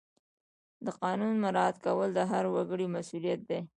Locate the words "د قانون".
0.85-1.33